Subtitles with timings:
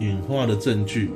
[0.00, 1.10] 演化的证据。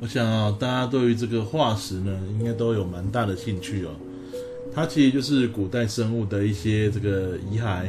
[0.00, 3.90] 我想啊，大家对于这个化石呢，应该都有蛮大的兴趣哦。
[4.72, 7.88] 它其实就是古代生物的一些这个遗骸，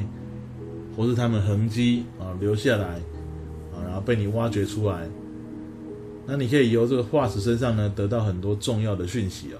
[0.97, 2.95] 或是它们痕迹啊留下来
[3.73, 5.07] 啊，然后被你挖掘出来。
[6.25, 9.57] 那你可以由这个化石身上呢，得到很多重要的讯息哦。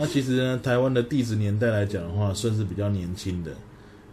[0.00, 3.52] 那其实呢，台湾的地质年代来讲的话，算是比较年轻的，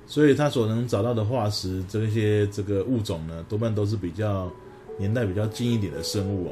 [0.05, 4.51] 所以它所能找到的化石这些这个物种呢，多半都是比较。
[4.99, 6.51] 年代比较近一点的生物哦，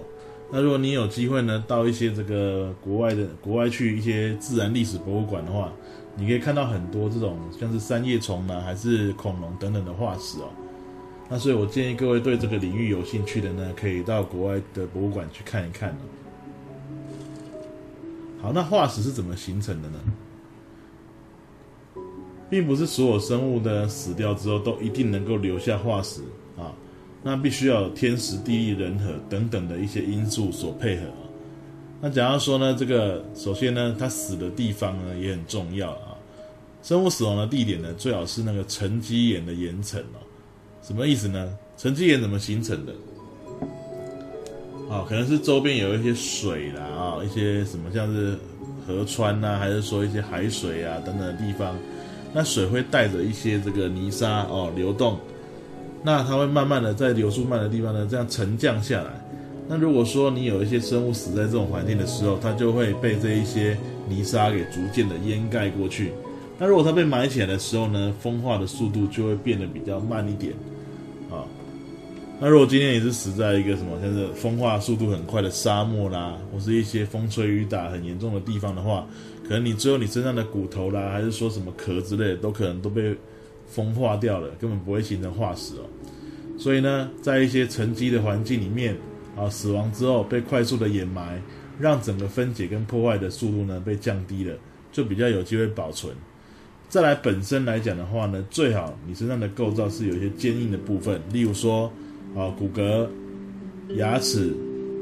[0.52, 5.74] 那如果你有机会呢，到一些这个国外的国外去一些自然历史博物馆的话，
[6.16, 10.50] 你可以看到很多这种像是三叶虫呢，还是恐龙等等的化石哦。
[11.28, 16.06] 那所以我建议各位对这个领域有兴趣的呢，可以到国外的博物馆去看一看哦。
[18.46, 20.00] 好，那化石是怎么形成的呢？
[22.48, 26.22] 并不是所有生物的死掉之后都一定能够留下化石
[26.56, 26.72] 啊。
[27.24, 31.08] 那必须要天时地利人和等等的一些因素所配合。
[32.00, 36.14] 那假如说呢，这个首先呢，它死的地方呢也很重要啊。
[36.84, 40.22] 生物死亡的地点呢，最好是那个沉积岩的岩层哦。
[40.84, 41.58] 什么意思呢？
[41.78, 42.94] 沉积岩怎么形成的？
[44.90, 48.38] 啊，可能是周边有一些水啦啊，一些什么像是
[48.86, 51.76] 河川呐，还是说一些海水啊等等的地方，
[52.34, 55.18] 那水会带着一些这个泥沙哦流动。
[56.04, 59.10] 那它会慢慢的在流速慢的地方呢，这样沉降下来。
[59.68, 63.76] 那如果说你有一些生物死在这种环境的时候，它就会被这一些
[64.08, 66.12] 泥沙给逐渐的淹盖过去。
[66.60, 70.54] 那如果它被埋起来的时候呢，风化的速度就会变得比较慢一点。
[72.40, 79.08] 那如果今天你是死在一个什么像是风化速度很快的沙漠啦，或是一些风吹雨打很严重的地方的话，
[79.44, 83.16] 可能你只有你身上的骨头啦，还是说什么壳之类的，都可能都被。
[83.68, 85.90] 风化掉了，根本不会形成化石哦。
[86.56, 88.96] 所以呢，在一些沉积的环境里面
[89.36, 91.42] 啊，死亡之后被快速的掩埋，
[91.80, 94.56] 让整个分解跟破坏的速度呢被降低了，
[94.92, 96.14] 就比较有机会保存。
[96.88, 101.92] 再来本身来讲的话呢，最好你身上的构造是有一些坚硬的部分，例如说
[102.36, 103.08] 啊骨骼、
[103.96, 104.54] 牙齿、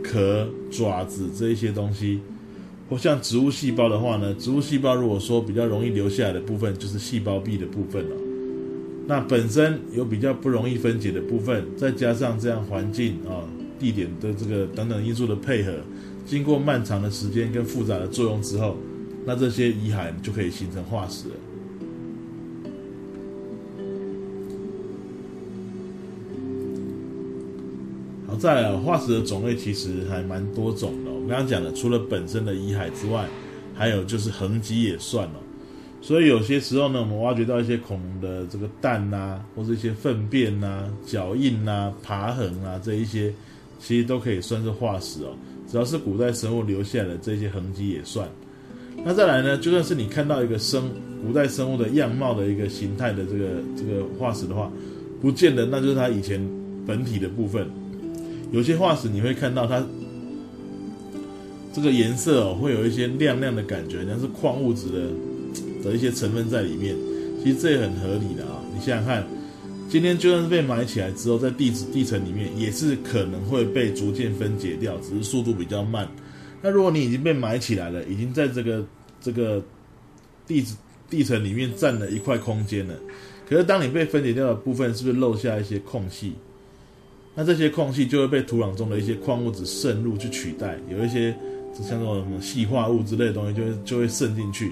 [0.04, 2.20] 壳、爪子这一些东西。
[2.90, 8.16] 或像植物细胞的话呢，植物细胞如果说比较容易留下来的部分，就是细胞壁的部分了。
[9.08, 13.44] 那本身有比较不容易分解的部分，再加上这样环境啊、
[13.80, 15.74] 地点的这个等等因素的配合，
[16.26, 18.78] 经过漫长的时间跟复杂的作用之后，
[19.26, 21.36] 那这些遗骸就可以形成化石了。
[28.38, 31.12] 再来，化石的种类其实还蛮多种的。
[31.12, 33.26] 我刚刚讲的，除了本身的遗骸之外，
[33.74, 35.36] 还有就是痕迹也算了。
[36.02, 43.34] 所以有些时候呢，我们挖掘到一些恐龙的这个蛋呐、啊，或是一些粪便呐、啊、脚印呐、啊、爬痕啊这一些，
[43.80, 45.36] 其实都可以算是化石哦。
[45.70, 48.28] 只要是古代生物留下来的这些痕迹也算。
[49.06, 50.90] 那再来呢，就算是你看到一个生
[51.26, 54.72] 古代生物的样貌的一个形态的这个这个化石的话，
[55.22, 56.46] 不见得那就是它以前
[56.86, 57.68] 本体的部分。
[58.54, 59.86] 有些化石你会看到它
[61.74, 65.10] 这个颜色哦，会有一些亮亮的感觉，像是矿物质的。
[65.84, 66.96] 的一些成分在里面，
[67.44, 68.64] 其实这也很合理的啊。
[68.74, 69.22] 你想想看，
[69.90, 76.10] 今天就算是被埋起来之后，在地质地层里面也是可能会被逐渐分解掉，只是速度比较慢。
[76.62, 78.86] 那如果你已经被埋起来了，已经在这个
[79.20, 79.62] 这个
[80.48, 80.74] 地质
[81.10, 82.96] 地层里面占了一块空间了，
[83.46, 86.32] 可是当你被分解掉的部分，是不是漏下一些空隙？
[87.36, 91.36] 那这些空隙就会被土壤中的一些矿物质渗入去取代，有一些
[91.74, 94.72] 像这种什么细化物之类的东西就会就会渗进去。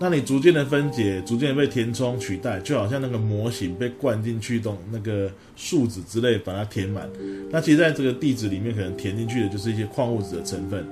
[0.00, 7.10] 那你逐渐的分解，逐渐被填充取代，就好像那个模型被灌进去东那个树脂之类，把它填满。
[7.50, 10.86] 那其实在这个地质里面，可能填进去的就是一些矿物质的成分。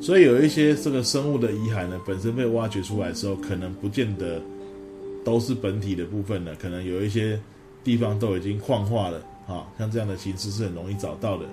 [0.00, 4.38] 所以有一些这个生物的遗骸呢，本身被挖掘出来的时候，可能不见得
[5.24, 7.40] 都是本体的部分了，可能有一些
[7.82, 9.22] 地方都已经矿化了。
[9.46, 11.44] 啊，像这样的形式是很容易找到的。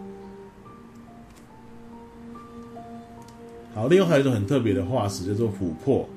[3.74, 6.08] 好，另外还有一种很特别的化石，叫做琥珀。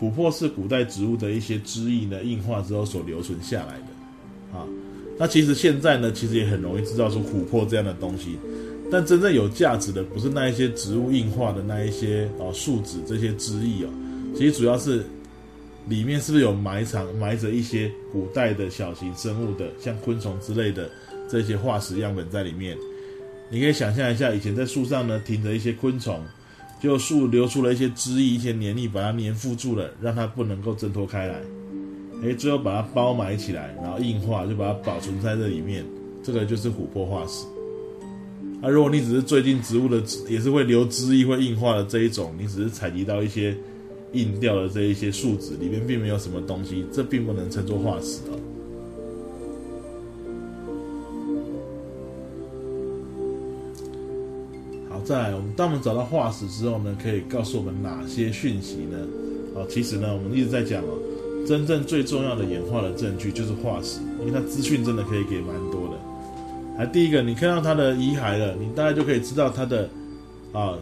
[0.00, 4.64] 琥珀是古代植物的一些汁液呢，硬化之后所留存下来的，啊，
[5.18, 8.38] 那其实现在呢，其实也很容易制造出琥珀这样的东西，
[8.92, 13.88] 但真正有价值的不是那一些植物硬化的那一些啊树脂这些汁液哦，
[14.36, 15.04] 其实主要是
[15.88, 20.88] 里面是不是有埋藏埋着一些古代的小型生物的，像昆虫之类的
[21.28, 22.76] 这些化石样本在里面，
[23.50, 26.20] 你可以想象一下，以前在树上呢停着一些昆虫。
[26.80, 31.40] 就树流出了一些汁液、一些黏液，把它粘附住了，让它不能够挣脱开来。
[32.22, 35.84] 哎，最后把它包埋起来，然后硬化，就把它保存在这里面。
[36.22, 37.44] 这个就是琥珀化石。
[38.62, 43.56] 啊，如果你只是最近植物的也是会流汁液、会硬化的这一种，你只是采集到一些
[44.12, 48.38] 硬掉的这一些树脂，里面并没有什么东西，这并不能称作化石啊。
[55.08, 58.98] 在，我们当我们找到化石之后呢，可以告诉我们哪些讯息呢？
[59.54, 60.98] 好，其实呢，我们一直在讲哦，
[61.46, 65.98] 真正最重要的演化的证据就是化石，因为它资讯真的可以给蛮多的。
[66.76, 69.88] 来，第一个，你看到它的遗骸了，你大概就可以知道它的
[70.52, 70.76] 啊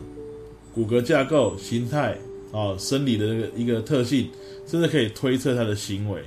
[0.74, 2.18] 骨骼架构、形态
[2.50, 4.28] 啊生理的一个一个特性，
[4.66, 6.20] 甚至可以推测它的行为。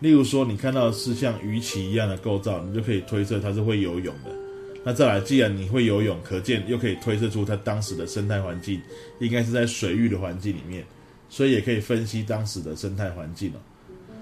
[0.00, 4.41] 例如说，你看到是像鱼鳍一样的构造，你就可以推测它是会游泳的。
[4.84, 8.80] 那再来，既然你会游泳，可见又可以推测出它当时的生态环境
[9.20, 10.84] 应该是在水域的环境里面，
[11.28, 13.60] 所以也可以分析当时的生态环境哦。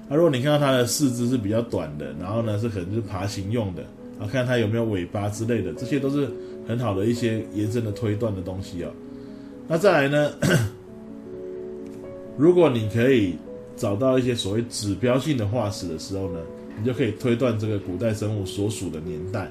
[0.09, 3.85] 那如果你看到它的四肢是比较短的，然后呢是可能是爬行用的。
[4.19, 6.29] 啊，看它有没有尾巴之类的，这些都是
[6.69, 8.93] 很好的一些延伸的推断的东西哦。
[9.67, 10.31] 那再来呢，
[12.37, 13.35] 如果你可以
[13.77, 16.41] 找到一些所谓指标性的化石的时候呢，
[16.79, 19.51] 你就可以推断这个古代生物所属的年代。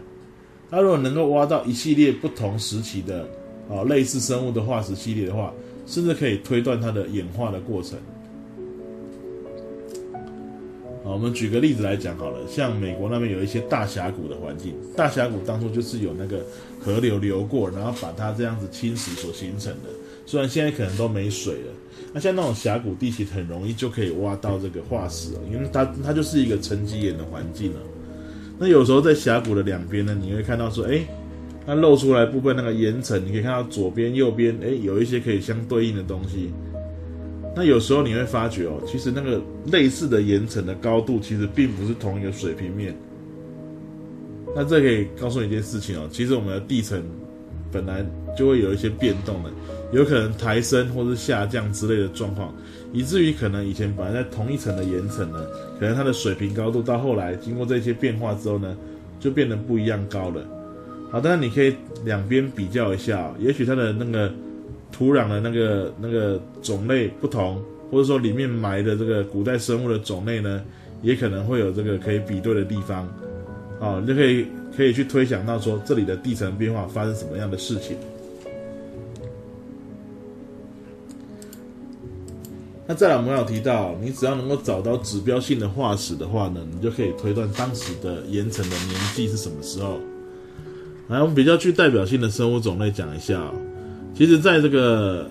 [0.71, 3.27] 它如果能够挖到一系列不同时期的
[3.69, 5.53] 啊类似生物的化石系列的话，
[5.87, 7.97] 甚至可以推断它的演化的过程。
[11.03, 16.45] 好我们举个例子来讲好了，像美国那边有一些大峡谷的环境，大峡谷当初就是有那个
[16.79, 19.89] 河流流过，然后把它这样子侵蚀所形成的。
[20.25, 21.73] 虽然现在可能都没水了，
[22.13, 27.79] 那像那种峡谷地形很容易就可以挖到这个化石，因为它它就是一个沉积岩的环境了。
[28.59, 30.99] 那有时候在峡谷的两边呢，你会看到说，哎，
[31.65, 36.51] 它露出来部分那个岩层，你可以看到左边、右边，哎，有一些可以相对应的东西。
[37.55, 39.41] 那有时候你会发觉哦，其实那个
[39.71, 42.93] 类似的岩层的高度其实并不是同一个水平面。
[44.55, 47.01] 那这可以告诉你一件事情哦，其实我们的地层
[47.71, 48.05] 本来
[48.37, 49.49] 就会有一些变动的，
[49.91, 52.53] 有可能抬升或是下降之类的状况，
[52.93, 55.45] 以至于可能以前本来在同一层的岩层呢，
[55.79, 58.75] 可能它的水平高度到后来经过这些变化之后呢，
[59.19, 60.41] 就变得不一样高了。
[61.11, 64.31] 好，当然你可以两边比较一下，也许它的那个。
[64.91, 67.61] 土壤的那个那个种类不同，
[67.91, 70.63] 或者说里面埋的这个古代生物的种类呢，
[71.03, 73.07] 也可能会有这个可以比对的地方，
[73.79, 74.45] 啊，你就可以
[74.75, 77.95] 可以去推想到说这里的地层变化发生什么样的事情。
[82.85, 89.99] 那再来我们有提到，你只要能够找到指标性的化石的话呢，你就可以推断当时的岩层的年纪是什么时候。
[91.07, 93.51] 来，我们比较具代表性的生物种类讲一下。
[94.15, 95.29] 其实，在这个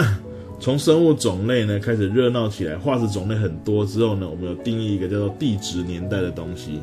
[0.60, 6.80] 从生物种类呢开始热闹起来，化石种类很多之后呢，我们有定义一个叫做地质年代的东西。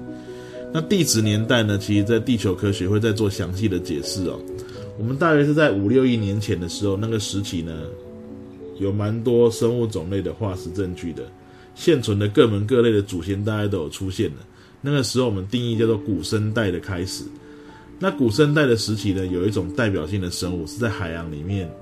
[0.78, 4.38] 那地质年代呢，其实在地球科学会再做详细的解释哦。
[5.00, 7.84] 我们大约是在五六亿年前的时候，那个时期呢，
[8.78, 11.24] 有蛮多生物种类的化石证据的，
[11.76, 14.46] 现存的各门各类的祖先大概都有出现了。
[14.82, 17.24] 那个时候我们定义叫做古生代的开始。
[17.98, 21.74] 那古生代的时期呢，有一种代表性的生物是在海洋里面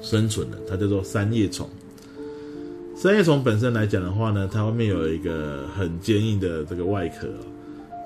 [0.00, 1.68] 生存的，它叫做三叶虫。
[2.94, 7.28] 三叶虫本身来讲的话呢，它外面有一个很坚硬的这个外壳，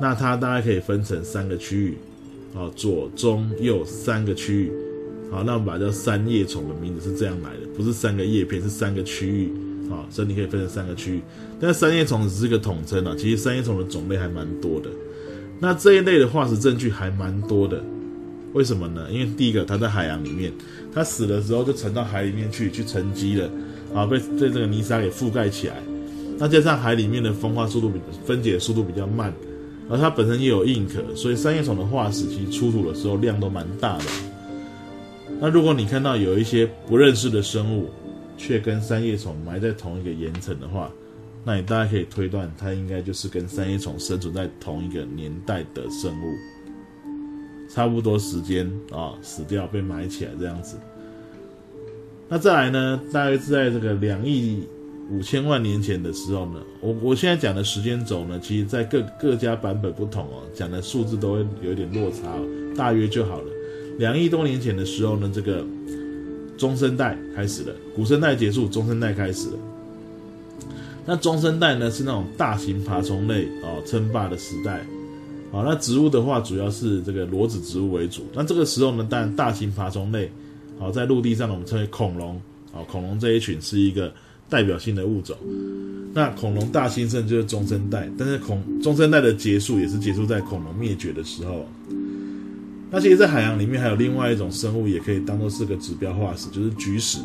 [0.01, 1.99] 那它大概可以分成三个区域，
[2.55, 4.73] 啊，左、中、右三个区域，
[5.31, 9.53] 好，那我们把它叫三叶虫的名字是这样来的，不是三个叶片，是三个区域，
[9.91, 11.21] 啊，所以你可以分成三个区域。
[11.61, 14.89] 但三叶虫只是个统称啊，其实三叶虫的种类还蛮多的。
[15.61, 17.85] 那这一类的化石证据还蛮多的，
[18.55, 19.07] 为什么呢？
[19.11, 20.51] 因为第一个，它在海洋里面，
[20.95, 23.51] 它死的时候就沉到海里面去，去沉积了，
[23.95, 25.77] 啊，被被这个泥沙给覆盖起来。
[26.39, 29.31] 那加上海里面的风化速度比分解速度比较慢，
[29.91, 34.05] 而它本身也有硬壳，所以三叶虫的化石其实出土的时候量都蛮大的。
[35.41, 37.91] 那如果你看到有一些不认识的生物，
[38.37, 40.91] 却跟三叶虫埋在同一个岩层的话，
[41.45, 50.77] 那你大概可以推断，它应该就是跟三叶虫生存在同一个年代的生物，差不多时间啊、死掉被埋起来这样子。
[52.29, 54.63] 那再来呢，大约是在这个两亿
[55.11, 62.39] 五千万年前的时候呢，我我现在讲的时间轴呢，其实在各各家版本不同哦，讲的数字都会有一点落差，
[62.77, 63.47] 大约就好了。
[63.99, 65.67] 两亿多年前的时候呢，这个
[66.57, 69.59] 中生代开始了，古生代结束，中生代开始了。
[71.05, 74.87] 那中生代呢，是那种大型爬虫类哦称霸的时代，
[75.51, 78.23] 好、哦，那植物的话主要是这个裸子植物为主。
[78.33, 80.31] 那这个时候呢，当然大型爬虫类
[80.79, 82.41] 好，在陆地上我们称为恐龙，
[82.71, 84.13] 好，恐龙这一群是一个
[84.51, 85.35] 代表性的物种。
[86.13, 91.67] 那恐龙大兴盛就是中生代，但是恐中生代的结束也是结束在恐龙灭绝的时候。
[92.91, 97.21] 那其实，在海洋里面还有另外一种生物，也可以当做是个指标化石，就是菊石。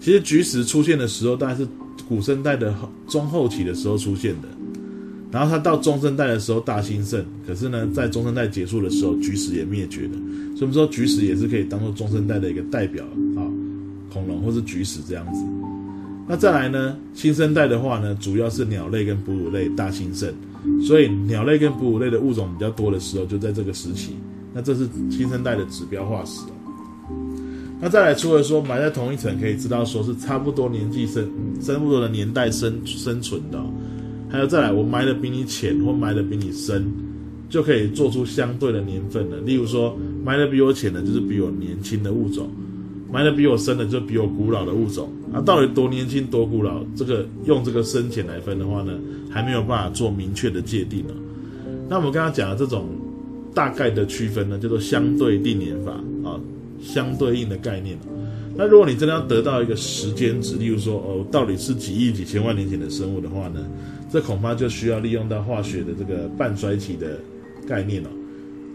[0.00, 1.64] 其实菊石出现的时候，大概是
[2.08, 2.74] 古生代的
[3.06, 4.48] 中后期的时候出现的。
[5.30, 10.14] 然后它到中生代的时候大兴盛，可是呢，在中生代结束的时候，菊石也灭绝了。
[10.56, 13.04] 所以我们说，菊石也是可以当做中生代的一个代表
[13.36, 13.46] 啊，
[14.12, 15.59] 恐龙或是菊石这样子。
[16.30, 20.32] 那再来呢，新生代的话呢，主要是鸟类跟哺乳类大兴盛，
[20.80, 24.14] 所以鸟类跟哺乳类的物种比较多的时候，就在这个时期。
[24.54, 26.42] 那这是新生代的指标化石。
[27.80, 31.28] 那再来，除了说埋在同一层，可以知道说是差不多年纪生、
[31.60, 33.60] 差不多的年代生生存的。
[34.28, 36.86] 还有再来，我埋的比你浅或埋的比你深，
[37.48, 39.38] 就可以做出相对的年份了。
[39.38, 42.46] 例如说，埋的比我浅的，就是比我年轻的物种；
[43.12, 45.10] 埋的比我深的，就比我古老的物种。
[45.32, 46.82] 啊，到底多年轻多古老？
[46.96, 48.92] 这个用这个深浅来分的话呢，
[49.30, 51.14] 还没有办法做明确的界定呢。
[51.88, 52.88] 那我们刚刚讲的这种
[53.54, 55.92] 大概的区分呢，叫做相对定年法
[56.28, 56.40] 啊，
[56.82, 57.96] 相对应的概念。
[58.56, 63.64] 那如果你真的要得到一个时间值，例如说哦，到底是几亿几千万年前的生物的话呢？
[64.12, 67.18] 这恐怕就需要利用到化学的这个半衰期的
[67.66, 68.10] 概念了，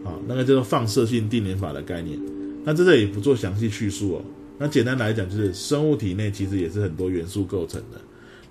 [0.05, 2.17] 啊，那个叫做放射性定年法的概念。
[2.63, 4.21] 那在这里不做详细叙述哦。
[4.57, 7.99] 那简单来讲，就是生物体内其实也是很多元素构成的。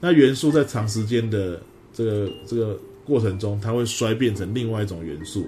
[0.00, 1.60] 那元素在长时间的
[1.92, 5.46] 这个这个过程中，它会衰变成另外一种元素。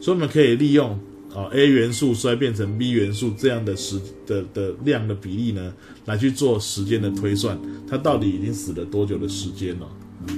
[0.00, 0.98] 所以我们可以利用
[1.32, 5.72] 啊 A 元素衰变成 B 元素这样的时的的量的比例呢，
[6.04, 7.56] 来去做时间的推算，
[7.88, 9.88] 它到底已经死了多久的时间了。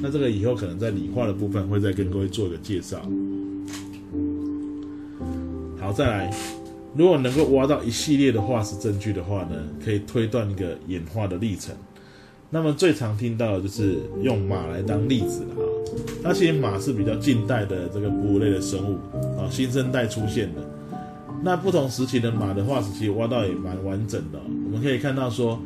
[0.02, 3.00] 那这个以后可能在理化的部分会再跟各位做一个介绍。
[5.80, 6.34] 好，再来，
[6.96, 11.74] 如果能够挖到一系列的化石证据的话呢，可以推断一个演化的历程。
[12.50, 15.66] 那么最常听到的就是用马来当例子了啊。
[16.22, 18.96] 那其实马是比较近代的这个哺乳类的生物
[19.38, 20.60] 啊，新生代出现的。
[21.42, 24.40] 那不同时期的马的化石其实挖到也蛮完整的。
[24.66, 25.58] 我们可以看到说。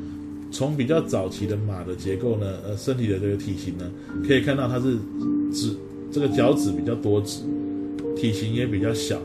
[0.50, 3.85] 从比较早期的马的结构呢，呃，身体的这个体型呢，
[4.26, 4.97] 可以看到它是
[5.52, 5.76] 趾
[6.11, 7.42] 这个脚趾比较多趾，
[8.16, 9.20] 体型也比较小，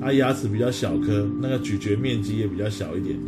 [0.00, 3.18] 它牙齿比较小颗，那个咀嚼面积也比较小一点。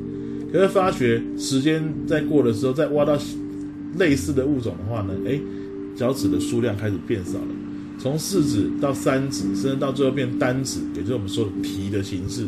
[0.53, 3.19] 可是发觉时间在过的时候，再挖到
[3.99, 5.41] 类似的物种的话呢，诶，
[5.97, 7.49] 脚趾的数量开始变少了，
[7.99, 12.47] 从四趾到三趾，甚至到最后变单趾，也就是我们说的蹄的形式。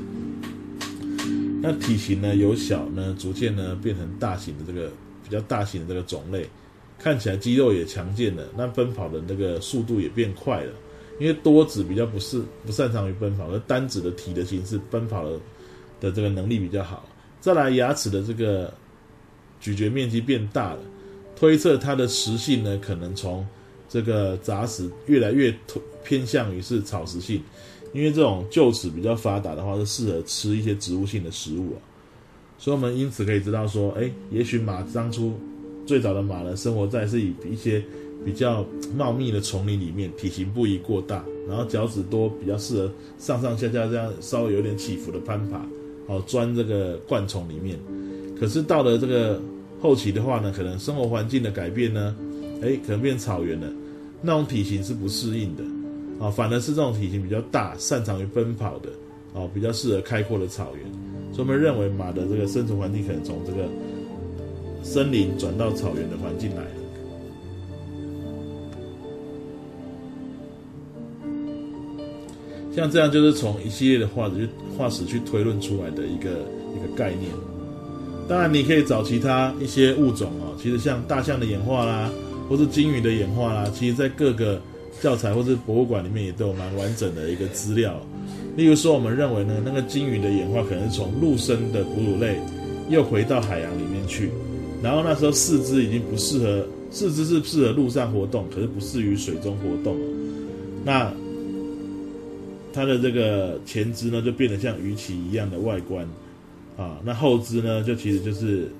[1.62, 4.90] 那体型呢，由小呢，逐渐呢变成大型的这个
[5.22, 6.48] 比较大型的这个种类，
[6.98, 10.72] 看起来肌肉也强健了，那奔跑的那个速度也变快了，
[11.20, 15.38] 因为多趾比较不是不擅长于奔跑，而单趾的蹄的形式奔跑的
[16.00, 17.06] 的这个能力比较好。
[17.40, 18.72] 再来牙齿的这个
[19.60, 20.80] 咀嚼面积变大了，
[21.36, 23.46] 推测它的食性呢，可能从
[23.88, 25.54] 这个杂食越来越
[26.02, 27.42] 偏向于是草食性。
[27.92, 31.78] 因为这种臼齿比较发达的话，是适合吃一些植物性的食物啊，
[32.56, 35.36] 所以我们因此可以知道说，哎，也许马当初
[35.84, 37.82] 最早的马呢，生活在是以一些
[38.24, 38.64] 比较
[38.96, 45.64] 茂密的丛林里面，体型不宜过大，然后脚趾多，比较适合上上下下这样稍微有点起伏的攀爬，
[46.06, 47.78] 好钻这个灌丛里面。
[48.38, 49.40] 可是到了这个
[49.80, 52.14] 后期的话呢，可能生活环境的改变呢，
[52.62, 53.66] 哎，可能变草原了，
[54.22, 55.62] 那种体型是不适应的。
[56.22, 58.90] 啊，反而是这种体型比较大、擅长于奔跑的，
[59.32, 60.84] 哦，比较适合开阔的草原。
[61.32, 63.66] 所以我们认为马的这个生存环境可能从这个
[64.82, 66.79] 森林转到草原的环境来了。
[72.74, 76.30] 像这样就是从一系列的化石化石去推论出来的一个
[76.74, 77.30] 一个概念。
[78.28, 82.10] 当然，你可以找其他一些物种哦，其实像大象的演化啦，
[82.48, 84.60] 或是鲸鱼的演化啦，其实在各个。
[85.00, 87.98] 教材或者博物馆里面也都有蛮完整的一个资料。
[88.54, 92.38] 例如说，我们认为呢，那个鲸鱼的演化可能是从陆生的哺乳类
[92.90, 94.28] 又回到海洋里面去，
[94.82, 99.96] 然后那时候四肢已经不适合，四肢是适合陆上活动，可是不适于水中活动。
[100.84, 101.10] 那
[102.72, 106.08] 它的这个前肢呢，就变得像鱼鳍一样的外观
[106.76, 108.70] 啊，那后肢呢，就其实就是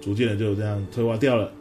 [0.00, 1.52] 逐渐的就这样退化掉了。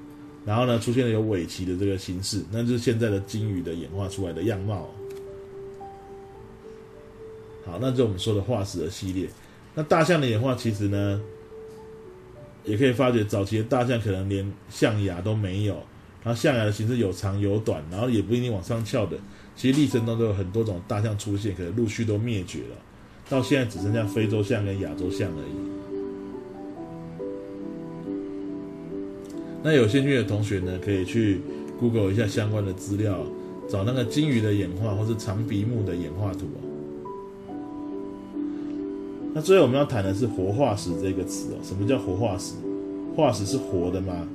[0.46, 4.90] 然后呢，出现了有尾鳍的这个形式，那就是现在的鲸鱼的演化出来的样貌。
[7.66, 9.28] 好，那就我们说的化石的系列。
[9.76, 11.22] 那大象的演化其实呢，
[12.64, 15.74] 也可以发觉早期的大象可能连象牙都没有，
[16.24, 19.18] 然后象牙的形式有长有短，然后也不一定往上翘的。
[19.58, 22.76] 其实历程中有很多种大象出现，可能陆续都灭绝了，
[23.28, 25.52] 到现在只剩下非洲象跟亚洲象而已。
[29.64, 31.42] 那有兴趣的同学呢，可以去
[31.80, 33.26] Google 一下相关的资料，
[33.68, 36.62] 找那个鲸鱼的演化或是长鼻目的演化图哦。
[39.34, 41.58] 那最后我们要谈的是活化石这个词哦。
[41.64, 42.54] 什么叫活化石？
[43.16, 44.28] 化石是活的吗？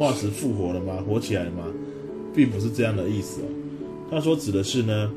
[0.00, 0.96] 化石复活了吗？
[1.06, 1.64] 活起来了吗？
[2.34, 3.46] 并不是这样的意思哦。
[4.10, 5.10] 他说指的是呢，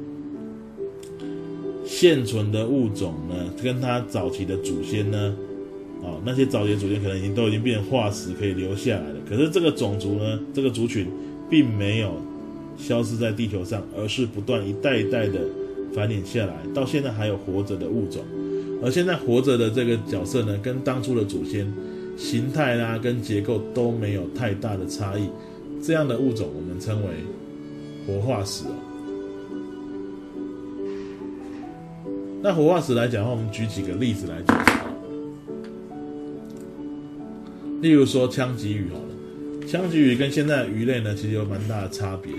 [1.86, 5.36] 现存的物种呢，跟它早期的祖先呢。
[6.03, 9.15] 哦，那些早期的祖先可能已经都已经变成化石，可以留下来了。
[9.27, 11.08] 可是这个种族呢，这个族群
[11.50, 12.13] 并没有
[12.77, 15.39] 消失在地球上，而是不断一代一代的
[15.94, 18.24] 繁衍下来，到现在还有活着的物种。
[18.84, 21.74] 而现在活着的这个角色呢，跟当初的祖先
[22.15, 25.27] 形态啦跟结构都没有太大的差异。
[25.82, 27.10] 这样的物种我们称为
[28.08, 28.72] 活化石哦。
[32.42, 34.58] 那活化石来讲的话，我们举几个例子来讲。
[37.82, 42.32] 例如说枪击鱼好了，枪击鱼跟现在的鱼类呢，其实有蛮大的差别。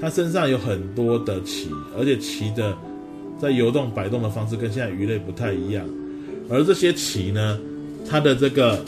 [0.00, 2.76] 它身上有很多的鳍，而且鳍的
[3.38, 5.86] 在游动摆动的方式跟现在鱼类不太一样。
[6.50, 7.58] 而这些鳍呢，
[8.06, 8.84] 它的这个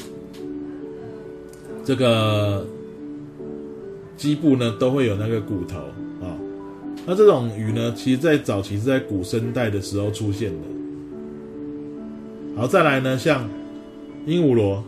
[1.85, 2.66] 这个
[4.16, 5.78] 基部呢，都会有那个骨头。
[7.06, 10.58] 那这种鱼呢，其实在早期是在古生代的时候出现的。
[12.56, 13.48] 好，再来呢，像
[14.26, 14.82] 鹦鹉螺。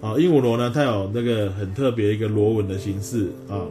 [0.00, 3.66] 啊，鹦鹉螺呢，它有那个很特别一个螺纹的形式啊，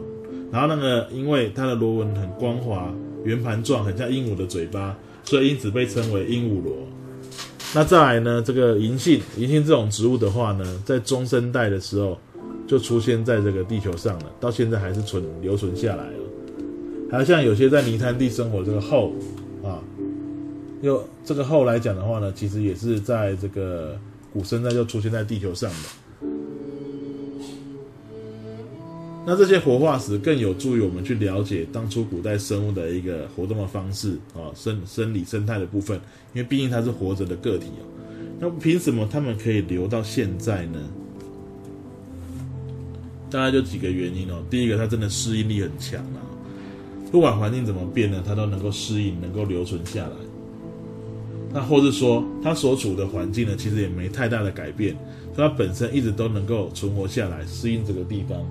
[0.50, 2.92] 然后那个因为它的螺纹很光滑、
[3.24, 6.74] 圆盘状，很像鹦鹉的嘴巴，所以因此被称为鹦鹉螺。
[7.72, 12.18] 那再来呢，这个银杏，银杏这种植物的话呢，在中生代的时候
[12.66, 16.23] 就出现在这个地球上了，到现在还是存留存下来了。
[17.14, 19.12] 还有像有些在泥滩地生活这个后
[19.62, 19.78] 啊，
[20.82, 23.96] 又这个后来讲的话呢，其实也是在这个
[24.32, 25.76] 古生代就出现在地球上的。
[29.24, 35.96] 那这些活化石更有助于我们去了解当初古代生物的一个活动的方式啊，生生理生态的部分，
[36.32, 37.86] 因为毕竟它是活着的个体哦。
[38.40, 40.80] 那凭什么它们可以留到现在呢？
[43.30, 44.42] 大概就几个原因哦。
[44.50, 46.18] 第一个，它真的适应力很强啊，
[47.14, 50.10] 不管环境怎么变呢，它都能够适应，能够留存下来。
[51.52, 54.96] 那或者说，它所处的环境呢，其实也没太大的改变，
[55.32, 58.44] 所以它本身一直都能够存活下来，适应这个地方。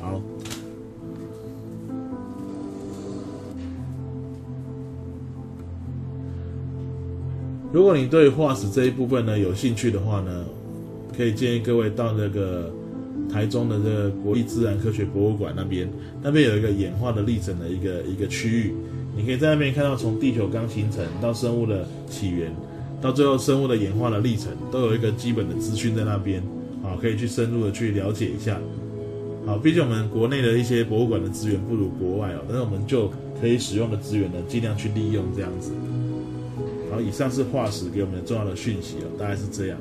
[0.00, 0.20] 好，
[7.72, 10.44] 如果你对化石这一部分呢有兴趣的话呢，
[11.16, 12.72] 可以建议各位到那个
[13.32, 15.88] 台中的这个国立自然科学博物馆那边，
[16.22, 18.74] 那边有一个演化的历程的一个一个区域，
[19.16, 22.52] 你可以在那边看到从地球刚形成到生物的起源，
[23.00, 26.42] 到最后生物的演化的历程，都有一个基本的资讯在那边，
[26.82, 28.58] 啊，可以去深入的去了解一下。
[29.46, 35.72] 好，毕竟我们国内的一些博物馆的资源不如国外哦，但是我们就可以使用的资源呢，尽量去利用这样子。
[36.90, 39.78] 好，以上是化石给我们的重要的讯息哦，大概是这样。